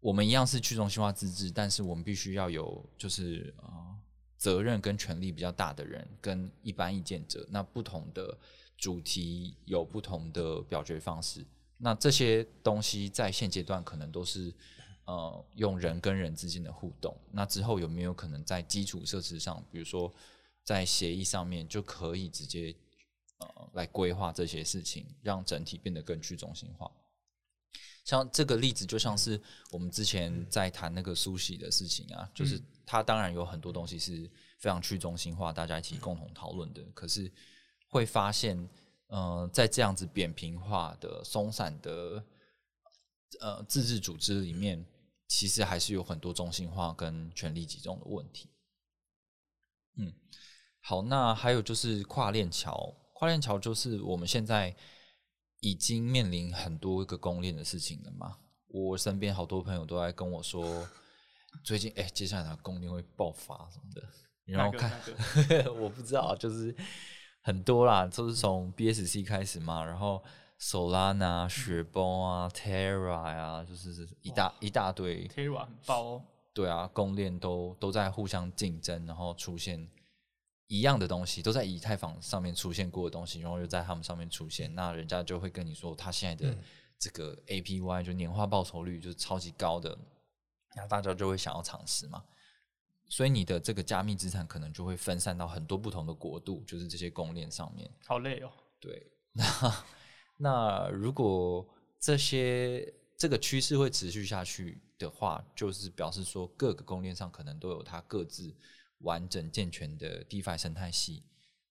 [0.00, 3.98] 我们一样是去中心化自治，但是我们必须要有就是呃
[4.38, 8.38] 责任跟权力比较大的人，跟一般意见者，那不同的
[8.76, 11.44] 主题有不同的表决方式。
[11.76, 14.54] 那这些东西在现阶段可能都是
[15.04, 17.16] 呃用人跟人之间的互动。
[17.32, 20.12] 那之后有没有可能在基础设施上，比如说
[20.64, 22.74] 在协议上面就可以直接
[23.38, 26.90] 呃来规划这些事情，让整体变得更去中心化？
[28.04, 36.82] 像这个例子，就像是我们之前在谈那个苏洗的事情啊，就是它当然有很多东西是非常去中心化，大家一起共同讨论的。
[36.94, 37.30] 可是
[37.86, 38.66] 会发现，
[39.08, 42.24] 呃，在这样子扁平化的、松散的
[43.40, 44.82] 呃自治组织里面，
[45.26, 48.48] 其实还是有很多中心化跟权力集中的问题。
[49.98, 50.10] 嗯，
[50.80, 54.74] 好，那还有就是跨链桥，跨链桥就是我们现在
[55.60, 58.38] 已经面临很多一个公链的事情了嘛。
[58.68, 60.88] 我身边好多朋友都在跟我说，
[61.62, 64.02] 最近哎、接下来的公链会爆发什么的，
[64.44, 64.90] 然后看
[65.80, 66.74] 我不知道，就是
[67.42, 70.22] 很多啦，都是从 BSC 开始嘛，然后
[70.60, 79.88] Solana、雪崩啊、Terra 呀、就是一大一大堆 Terra 很爆哦，对啊，公链都都在互相竞争，然后出现
[80.66, 86.56] 一样的东西，都在以太坊上面出现过的东西，然后又在他们上面出现，那人家就会跟你说，他现在的
[86.98, 89.96] 这个 APY 就年化报酬率就是超级高的，
[90.76, 92.24] 那大家就会想要尝试嘛。
[93.10, 97.90] 所以你的这个加密资产可能就会分散到很多不同的国度，就是这些公链上面。
[98.04, 98.52] 好累哦。
[98.80, 99.84] 对，那
[100.36, 101.66] 那如果
[101.98, 108.54] 这些这个趋势会持续下去的话，就是表示说各个供链上可能都有它各自
[108.98, 111.24] 完整健全的 DeFi 生态系，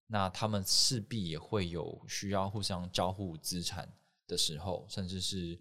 [0.07, 3.87] 那他们势必也会有需要互相交互资产
[4.27, 5.57] 的时候，甚至是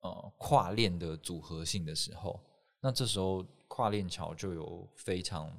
[0.00, 2.42] 呃跨链的组合性的时候，
[2.80, 5.50] 那这时候跨链桥就有非常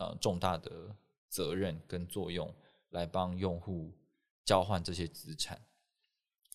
[0.00, 0.96] 呃重大的
[1.28, 2.54] 责任跟作用，
[2.90, 3.92] 来帮用户
[4.44, 5.60] 交换这些资产。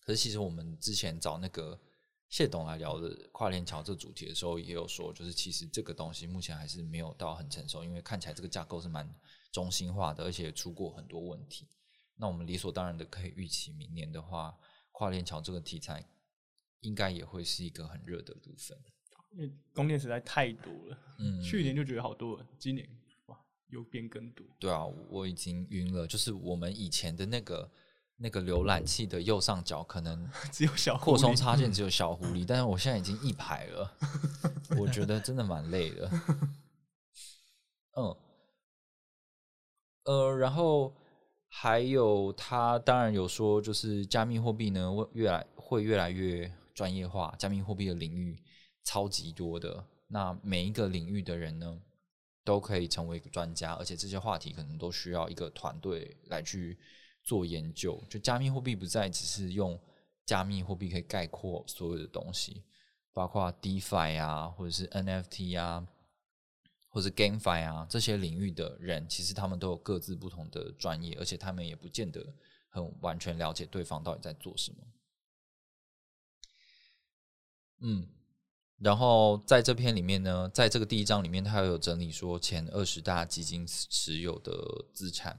[0.04, 1.80] 可是其实我们之前找那个
[2.28, 9.08] 谢董来聊的跨链桥这主题的时候，也有说，就是其实这个东西目前还是没有到很成熟，因为看起来这个架构是蛮
[9.52, 11.68] 中心化的，而且出过很多问题。
[12.16, 14.58] 那我们理所当然的可以预期，明年的话，
[14.90, 16.04] 跨链桥这个题材
[16.80, 18.76] 应该也会是一个很热的部分。
[19.36, 22.88] 因为供电实在太多了，嗯，去年就觉得好多了，今年
[23.26, 23.36] 哇
[23.68, 24.46] 又变更多。
[24.58, 26.06] 对啊，我已经晕了。
[26.06, 27.70] 就是我们以前的那个
[28.16, 33.96] 那个浏览器的右上角，可能 只有小扩充插件 只有小狐狸，但是我现在已经一排了，
[34.78, 36.10] 我觉得真的蛮累的。
[37.96, 38.16] 嗯，
[40.04, 40.94] 呃，然后
[41.48, 48.38] 还有他当然有说，就是加密货币呢，会越来会越来越专业化，加密货币的领域
[48.84, 51.80] 超级多的，那每一个领域的人呢，
[52.44, 56.78] 都可以成为一个专家，而且这些话题可能都需要一个团队来去
[57.22, 58.00] 做研究。
[58.08, 59.80] 就加密货币不再只是用
[60.26, 62.62] 加密货币可以概括所有的东西，
[63.12, 65.86] 包括 DeFi 啊，或者是 NFT 啊，
[66.88, 72.34] 或者是 GameFi 啊这些领域的人，其实他们都有各自不同的专业，而且他们也不见得
[72.68, 74.78] 很完全了解对方到底在做什么。
[77.80, 78.08] 嗯，
[78.84, 84.52] 然后在这篇里面呢，在这个第一章里面，它有整理说前二十大基金持有的
[84.92, 85.34] 资产。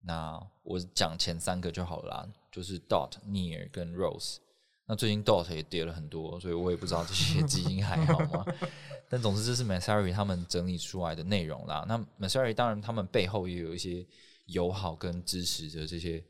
[0.00, 4.38] 那我讲前三个就好了啦，就是 Dot、Near 跟 Rose。
[4.86, 8.44] 那最近 DOT 也跌了很多，所以我也不知道这些基金还好吗？
[9.08, 11.84] 但总之这是 Masari 他们整理出来的内容啦。
[11.86, 14.04] 那 Masari 当然他们背后也有一些
[14.46, 16.20] 友好跟支持的这些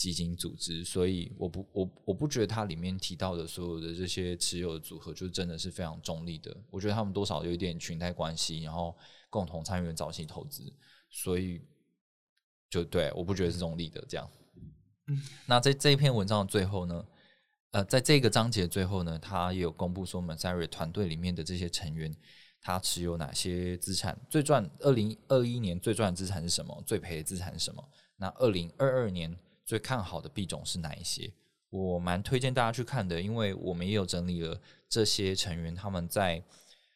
[0.00, 6.56] 基金组织，所以我不我我不觉得它里面提到的所有的这些持有的组合就真的是非常中立的。
[6.70, 8.96] 我觉得他们多少有一点裙带关系，然后
[9.28, 10.72] 共同参与早期投资，
[11.10, 11.60] 所以
[12.70, 14.26] 就对我不觉得是中立的这样。
[15.46, 17.04] 那在这一篇文章的最后呢，
[17.72, 22.16] 呃，在这个章节最后呢，他也有公布说 Masari 团队里面的这些成员，
[22.62, 27.86] 他持有哪些资产，最赚二零二一年最赚的资产是什么，最赔的资产是什么？
[28.16, 29.36] 那二零二二年
[29.70, 31.32] 最看好的币种是哪一些？
[31.68, 36.42] 我蛮推荐大家去看的，因为我们也有整理了这些成员他们在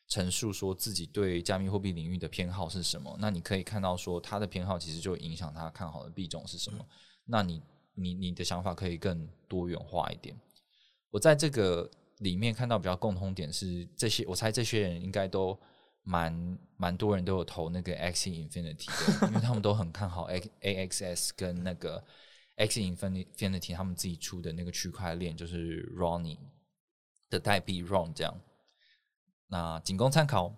[0.08, 3.16] 陈述说自己对加密货币领域的偏好是什么。
[3.20, 6.84] 那你可以看到说他的偏好其实就影响他看好的币种是什么。
[7.26, 7.62] 那你
[7.94, 10.36] 你你的想法可以更多元化一点。
[11.12, 15.56] 我在这个里面看到比较共通点是，这些我猜这些人应该都
[16.02, 22.02] 蛮蛮多人都有投那个 X Infinity 的，因为他们都很看好 A A X S 跟那个
[22.56, 26.38] X Infinity 他们自己出的那个区块链，就是 Ronnie
[27.28, 28.40] 的代币 Ron 这样。
[29.48, 30.54] 那仅供参考。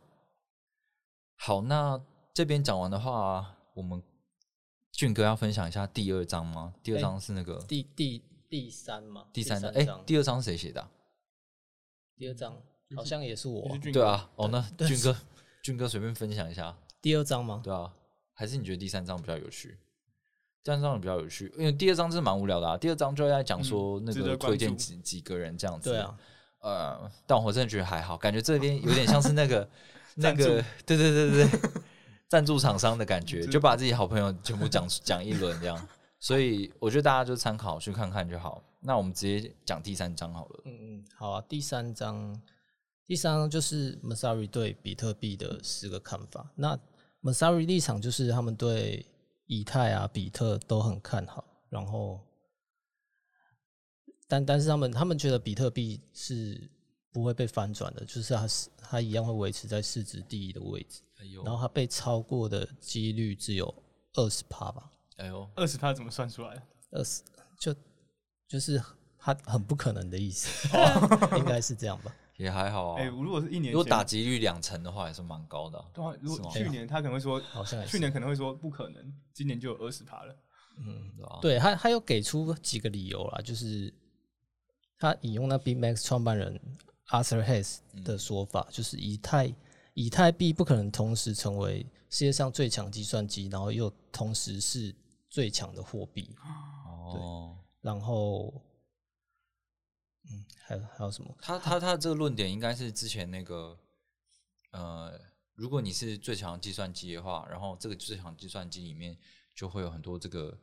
[1.39, 4.03] 好，那这边讲完的话，我们
[4.93, 6.75] 俊哥要分享一下第二章吗？
[6.83, 10.91] 第二章是那个第第第三吗，第三章，哎、章，第二章是谁写的啊、
[12.17, 12.63] 第二章
[12.95, 15.17] 好像也是我啊是对啊，哦，那俊哥，
[15.63, 17.61] 俊哥随便分享一下， 第二章吗？
[17.63, 17.95] 对啊，
[18.33, 19.77] 还是你觉得第三章比较有趣？
[20.67, 22.77] 第三章比较有趣，因为第二章真的蛮无聊的啊。
[22.77, 25.91] 第二章就在讲说那个推荐几几个人这样子。
[25.91, 26.19] 对啊，
[26.59, 29.69] 呃，但我真的觉得还好，感觉这边有点像是那个
[30.17, 30.45] 那赞个，
[30.85, 31.61] 对对对对对，
[32.27, 35.89] 赞助厂商的感觉，就把自己好朋友全部讲讲一轮这样。
[36.19, 38.61] 所以我觉得大家就参考去看看就好。
[38.81, 40.63] 那我们直接讲第三章好了。
[40.65, 41.45] 嗯嗯，好啊。
[41.49, 42.43] 第三章，
[43.07, 46.51] 第三章就是 Masari 对比特币的十个看法。
[46.57, 46.77] 那
[47.23, 49.07] Masari 立场就是他们对
[49.47, 52.21] 以太啊、比特都很看好，然后，
[54.29, 56.71] 但但是他们他们觉得比特币是
[57.13, 63.73] 不会被翻转的，就是它是它一样会维持在市值第一的位置，哎呦然后它被超过的几率只有
[64.15, 66.63] 二十趴吧，哎呦，二十趴怎么算出来的？
[66.91, 67.23] 二十
[67.59, 67.75] 就
[68.49, 68.83] 就是
[69.19, 70.69] 它很不可能的意思，
[71.39, 72.15] 应该是这样吧。
[72.37, 73.01] 也还好啊。
[73.01, 80.37] 哎、如果是一年前，如果打击率两成的话，也是蛮高的啊、对啊，如果去年他可能会说，好像去年可能会说不可能，今年就有二十趴了。
[81.17, 81.39] 对吧？
[81.41, 83.91] 对他，他有给出几个理由啦，就是
[84.99, 86.61] 他引用那 BMax 创办人
[87.09, 89.55] Arthur Hayes 的说法，就是以太
[89.95, 91.79] 以太币不可能同时成为
[92.11, 94.95] 世界上最强计算机，然后又同时是
[95.31, 96.37] 最强的货币。
[96.85, 98.53] 哦，然后，
[100.31, 101.35] 嗯，还有还有什么？
[101.41, 103.79] 他他他这个论点应该是之前那个，
[104.73, 105.21] 呃，
[105.55, 109.17] 如果你是最强计算机的话，然后这个最强计算机里面
[109.55, 110.59] 就会有很多这个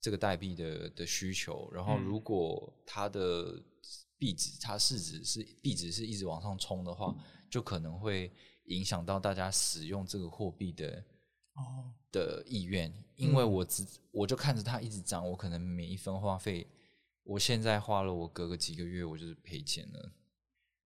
[0.00, 2.04] 这个代币的的需求，然后嗯。
[2.04, 3.62] 如果它的
[4.16, 7.14] 币值它市值是币值是一直往上冲的话，
[7.50, 8.32] 就可能会
[8.64, 11.02] 影响到大家使用这个货币的
[11.54, 16.66] 哦，的意愿，因为我只我就看着它一直涨，我可能每一分花费，
[17.22, 20.12] 我现在花了，我隔个几个月我就是赔钱了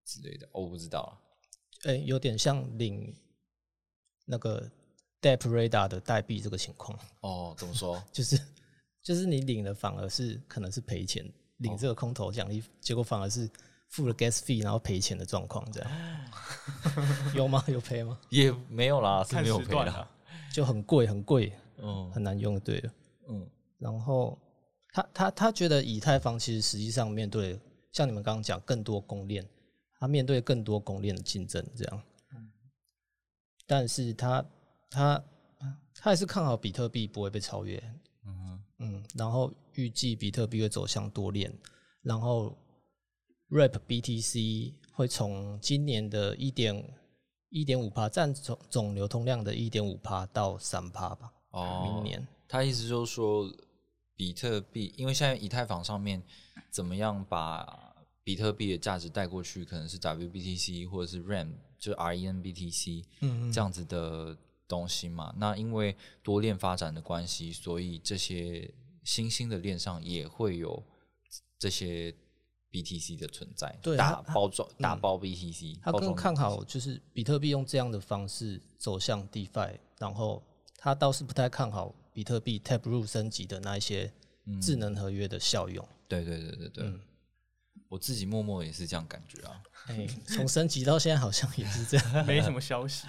[0.04, 1.12] 之类的，哦我不知道啊。
[1.84, 3.14] 哎、有点像领
[4.24, 4.70] 那个
[5.20, 6.98] Dep Radar 的代币这个情况。
[7.20, 8.02] 哦，怎么说？
[8.12, 8.40] 就是
[9.02, 13.48] 就是你领了反而是可能是赔钱，领这个空头奖励，结果反而是
[13.88, 15.90] 付了 gas fee 然后赔钱的状况，这样
[17.36, 17.62] 有吗？
[17.68, 18.18] 有赔吗？
[18.30, 19.74] 也没有啦，是没有赔。
[20.52, 22.92] 就很贵很贵，嗯很难用，对了。
[23.28, 23.46] 嗯，
[23.78, 24.38] 然后
[24.94, 27.58] 他他他觉得以太坊其实实际上面对
[27.90, 29.44] 像你们刚刚讲更多公链，
[29.98, 32.02] 他面对更多公链的竞争，这样。
[33.66, 34.44] 但是他
[34.88, 35.24] 他
[35.94, 37.82] 他还是看好比特币不会被超越，
[38.24, 41.52] 嗯嗯，然后预计比特币会走向多链，
[42.02, 42.56] 然后
[43.48, 46.94] Rap BTC 会从今年的一点
[47.48, 52.24] 一点五帕占总总流通量的一点五帕到三帕吧，哦，明年。
[52.46, 53.50] 他意思就是说，
[54.16, 56.22] 比特币，因为现在以太坊上面
[56.70, 64.36] 怎么样把比特币的价值带过去，可能是 WBTC 或者是 RAM，就是 RENBTC 嗯这样子的
[64.66, 65.34] 东西嘛。
[65.36, 70.82] 那因为多链发展的关系，所以这些新兴的链上也会有
[71.58, 72.14] 这些
[72.70, 80.42] BTC 的存在，对大包装大包 BTC，他更看好就是比特币用这样的方式走向 DeFi，然后
[80.78, 84.10] 他倒是不太看好比特币 Taproot 升级的那一些
[84.62, 85.86] 智能合约的效用。
[86.08, 87.00] 对对对对对，嗯
[87.88, 89.62] 我我自己默默也是这样感觉啊。
[89.86, 92.26] 哎，从升级到现在好像也是这样。
[92.26, 93.06] 没什么消息。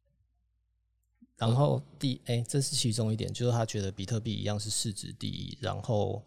[1.36, 6.24] 然后第哎，这是其中一点，就是他觉得比特币一样是市值第一，然后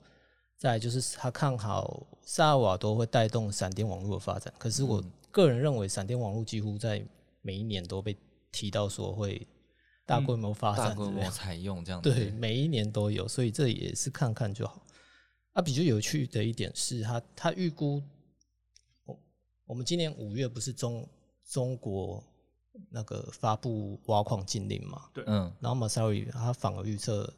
[0.55, 4.53] 再就是他看好萨尔瓦多会带动闪电网络的发展。
[4.59, 7.03] 可是我个人认为，闪电网络几乎在
[7.41, 8.15] 每一年都被
[8.51, 9.47] 提到说会
[10.05, 14.85] 大规模发大展之类的，规模采用这样 子，对，每一年都有，所以这也是看看就好。
[15.53, 18.01] 啊，比较有趣的一点是他他预估，
[19.05, 19.19] 我
[19.65, 21.07] 我们今年五月不是中
[21.49, 22.23] 中国
[22.89, 25.09] 那个发布挖矿禁令嘛？
[25.13, 27.31] 对嗯，然后 Masari 他反而预测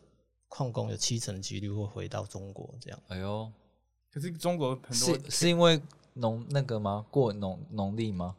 [0.47, 3.51] 矿工有七成的几率会回到中国，这样哎呦，
[4.11, 5.81] 可是中国很多是是因为
[6.13, 7.03] 农那个吗？
[7.09, 8.35] 过农农历吗？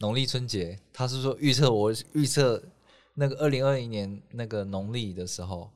[0.00, 2.60] 农历春节，他是说预测我预测
[3.18, 5.68] 那个二零二零年那个农历的时候，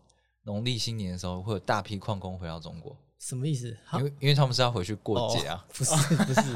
[0.45, 3.77] 农历新年的时候会有大批矿工回到中国，什么意思？
[3.95, 5.67] 因为因为他们是要回去过节啊。
[5.75, 6.53] 不是不是，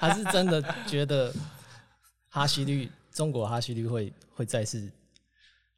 [0.00, 1.30] 他是真的觉得
[2.28, 4.90] 哈希率中国哈希率会会再次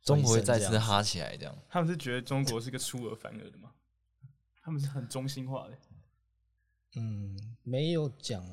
[0.04, 1.58] 中国会再次哈起来这样。
[1.68, 3.72] 他们是觉得中国是个出尔反尔的吗？
[4.62, 5.76] 他们是很中心化的。
[6.94, 8.44] 嗯，没有讲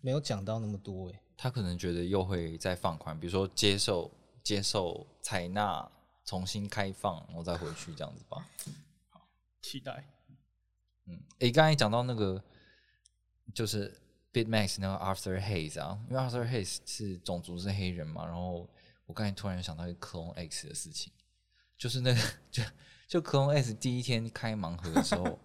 [0.00, 1.20] 没有讲到那么多哎。
[1.36, 4.10] 他可能觉得又会再放宽，比如说接受、
[4.44, 5.90] 接受、采纳、
[6.24, 8.46] 重新开放，然后再回去这样子吧。
[9.10, 9.26] 好
[9.60, 10.08] 期待。
[11.06, 12.42] 嗯，诶，刚才讲到那个
[13.52, 14.00] 就是
[14.32, 18.68] BitMax 那个 Arthur Hayes 啊，因为 Arthur Hayes 是种族是黑人嘛，然后
[19.06, 21.12] 我刚才突然想到一个 Clone X 的事情，
[21.76, 22.20] 就是那个
[22.50, 22.62] 就
[23.08, 25.38] 就 Clone X 第一天开盲盒的时候，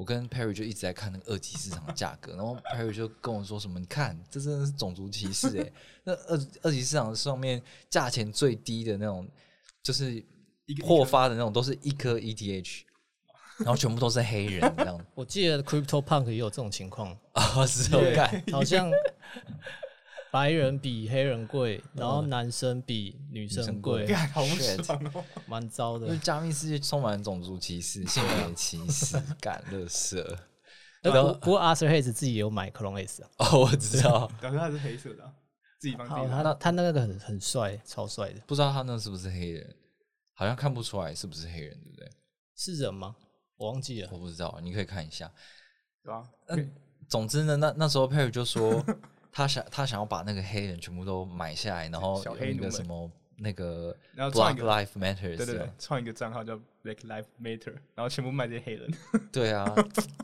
[0.00, 5.70] 我跟 Perry 就一直在看那个二级市场的价格，然后 Perry 就跟我说什么，你看这真的是种族歧视诶、
[6.04, 9.28] 那二二级市场上面价钱最低的那种，
[9.82, 10.14] 就是
[10.64, 12.84] 一个破发的那种，都是一颗 ETH。
[13.58, 14.98] 然后全部都是黑人这样。
[15.14, 18.90] 我记得 Crypto Punk 也有这种情况，啊，是我看好像
[20.32, 25.24] 白人比黑人贵，然后男生比女生生贵，干好爽哦！
[25.46, 26.18] 蛮糟的因为。
[26.18, 30.22] 加密世界充满种族歧视、性别歧视、感乐色。
[31.02, 35.32] 呃然后不不过 Arthur Hayes 自己也有买 Clone S 啊， 哦，我知道，但是他是黑色的啊、
[35.78, 36.42] 自己帮自好，己买。
[36.42, 39.74] 他他那个很很帅，超帅的，不知道他那是不是黑人，
[40.34, 42.10] 好像看不出来是不是黑人，对不对？
[42.54, 43.16] 是人吗？
[43.56, 44.18] 我忘记了我。
[44.18, 45.30] 不知道，你可以看一下。
[46.04, 46.22] 对吧？
[46.48, 46.70] 嗯
[47.08, 48.84] 总之呢，那那时候 Perry 就说
[49.32, 58.90] 他想他想要把那个黑人全部都买下来，然后小黑奴什么那个 然后创 Black 一个 Life Matters，对对对，创一个账号叫 Black Lives Matter，然后全部卖这些黑人。
[59.32, 59.66] 对啊，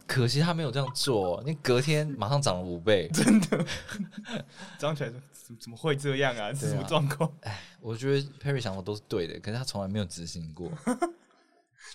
[0.06, 3.08] 可惜他没有这样做，你隔天马上涨了五倍。
[3.14, 3.64] 真的
[4.78, 6.52] 涨起来说怎么怎么会这样啊？
[6.52, 7.32] 这什么状况？
[7.42, 10.70] 哎我觉得 Perry 想的都是对的，可是他从来没有执行过。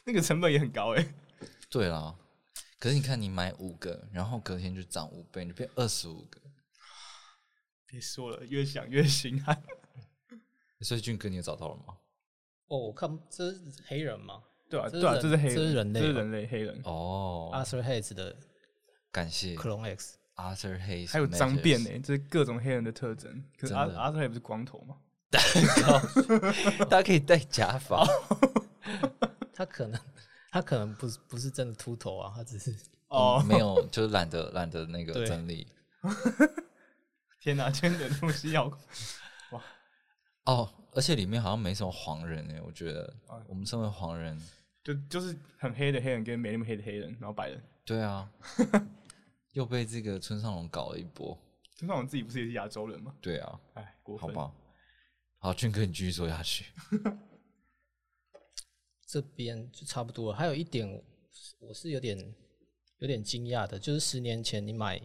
[0.06, 1.06] 那个成本也很高哎、
[1.70, 2.16] 对啦，
[2.80, 6.40] 可是你看，你买五个，然后隔天就涨五倍，你变二十五个。
[7.92, 9.62] 别说了，越想越心寒。
[10.80, 11.98] 所以俊哥，你有找到了吗？
[12.68, 18.36] 哦，我看这是黑人吗对啊，对啊，这是人这是黑人，这是人类这是人类黑人，哦，？Arthur Hayes 的
[19.12, 23.44] 感谢 Clone X，Arthur Hayes，还有脏辫呢，这是各种黑人的特征。
[23.58, 24.96] 可是阿真的阿特也不是光头嘛？
[26.90, 28.08] 大家可以戴假发。
[29.54, 30.00] 他可能
[30.50, 32.74] 他可能不是不是真的秃头啊，他只是
[33.10, 35.68] 哦嗯，没有，就是懒得懒得那个对整理。
[37.42, 38.66] 天哪，今天的东西要
[39.52, 39.64] 哇
[40.46, 44.40] 哦，而且里面好像没什么黄人诶，我觉得啊我们身为黄人，
[44.84, 47.62] 就就是很黑的黑人跟没那么黑的黑人，然后白人。
[47.84, 48.32] 对啊，
[49.54, 51.36] 又被这个村上隆搞了一波。
[51.76, 53.16] 村上龙自己不是也是亚洲人吗？
[53.20, 54.34] 对啊，哎，过分。
[54.34, 54.56] 好吧。
[55.40, 56.66] 好，俊哥，你继续说下去。
[59.08, 60.38] 这边就差不多了。
[60.38, 60.88] 还有一点，
[61.60, 62.36] 我是有点
[63.00, 65.02] 有点惊讶的，就是十年前你买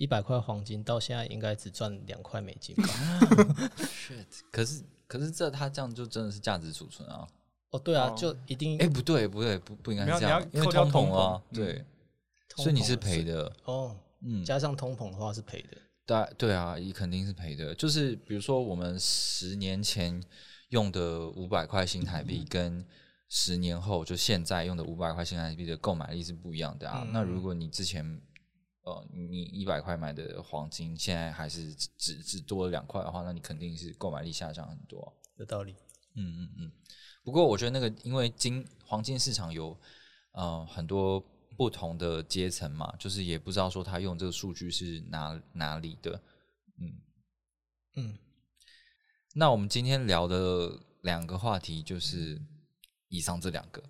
[0.00, 2.88] 一百块黄金，到现在应该只赚两块美金吧
[3.76, 7.28] ？Shit， 可是可是这他这样就真的是价值储存啊。
[7.70, 11.84] 哦，对啊，哦就一定哎、不对，不对，不不应该这样，因为通通膨膨啊，嗯对，
[12.48, 15.76] 通所以你是膨赔的，哦，嗯，加上通膨的话是赔的。
[16.06, 17.74] 对对啊，也肯定是赔的。
[17.74, 20.18] 就是比如说我们十年前
[20.70, 22.82] 用的五百块新台币，跟
[23.28, 27.02] 十年后就现在用的五百块新台币的购买力是不一样的啊。
[27.04, 28.18] 嗯那如果你之前
[28.82, 35.74] 呃你一百块买的黄金，现在还是只只只多了两块的话，那你肯定是购买力下降很多啊、有道理。
[36.14, 36.72] 嗯嗯嗯。
[37.22, 39.78] 不过我觉得那个，因为金黄金市场有
[40.32, 41.20] 呃很多
[41.56, 46.22] 不同的阶层嘛，就是也不知道说他用这个数据是哪哪里的。
[46.78, 47.00] 嗯，
[47.96, 48.18] 嗯，
[49.34, 52.40] 那我们今天聊的两个话题就是
[53.08, 53.82] 以上这两个。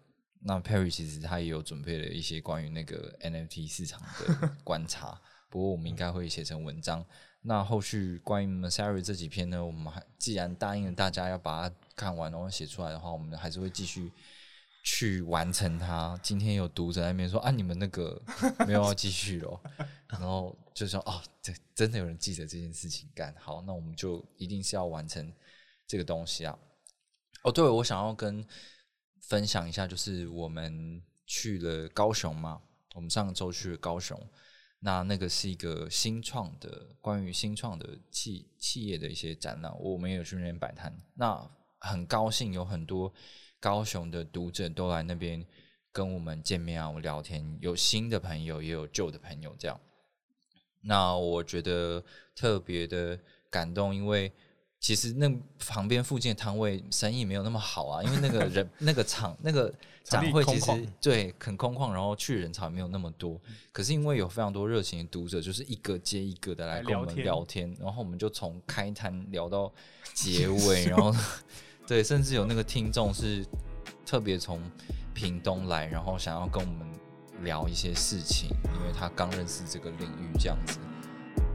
[0.43, 5.21] 那 Perry 其实他也有准备了一些关于那个 NFT 市场的观察，
[5.51, 7.05] 不过我们应该会写成文章。
[7.43, 14.13] 那后续关于 Masari 这几篇呢，我们还既然答应了大家要把它看完，然后写出来的话，我们还是会继续
[14.85, 16.19] 去完成它。
[16.23, 18.21] 今天有读者那边说啊，你们那个
[18.67, 19.61] 没有要继续了，
[20.09, 25.33] 然后就说哦，这真的有人记得这件事情干好，那我们就一定是要完成
[25.87, 26.59] 这个东西啊。
[27.45, 28.47] 哦，对，我想要跟
[29.31, 32.61] 分享一下，就是我们去了高雄嘛，
[32.97, 34.21] 我们上周去了高雄，
[34.81, 43.15] 那那个是一个新创的关于新创的企企业的一些展览，我们也有去那边摆摊，那很高兴有很多
[43.61, 45.47] 高雄的读者都来那边
[45.93, 49.81] 跟我们见面啊，我聊天，有新的朋友，也有旧的朋友，这样，
[50.81, 52.05] 那我觉得
[52.35, 53.17] 特别的
[53.49, 54.33] 感动，因为。
[54.81, 59.71] 其实那旁边附近的摊位生意没有那么好啊，因为那个人 那个场那个
[60.03, 63.39] 展会其实对很空旷，然后去人潮也没有那么多。
[63.73, 69.71] 可是因为有非常多热情的读者，就是一个接一个的来跟我们聊天，然后我们就从开摊聊到
[70.15, 71.15] 结 尾，然后
[71.87, 73.45] 对，甚至有那个听众是
[74.07, 74.63] 特别从
[75.13, 76.89] 屏东来，然后想要跟我们
[77.43, 80.79] 聊一些事情，因为他刚认识这个领域这样子，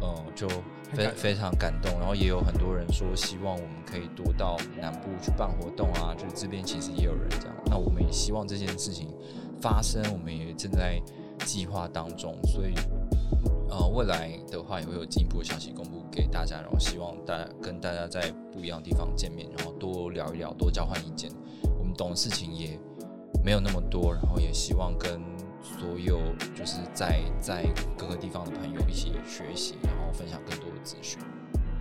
[0.04, 0.48] 嗯，就。
[0.96, 9.10] 非非常感动，然后也有很多人说希望我们可以多到南部去办活动啊，就是这边其实也有人这样，那我们也希望这件事情
[9.62, 11.02] 发生，我们也正在
[11.46, 12.74] 计划当中，所以
[13.70, 21.30] 呃未来的话也会有进一步的消息公布给大家，然后希望大家跟大家在不一样的地方见面，然后多聊一聊，多交换意见，
[21.78, 22.80] 我们懂的事情也
[23.44, 25.35] 没有那么多，然后也希望跟。
[25.66, 26.22] 所有
[26.56, 27.66] 就是在在
[27.98, 31.20] 各个地方的朋友一起学习，然后分享更多的资讯。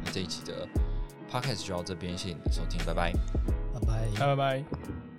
[0.03, 0.67] 那这一期的
[1.31, 3.13] podcast 就到这边，谢谢你的收听，拜拜，
[3.75, 5.14] 拜拜，拜拜拜。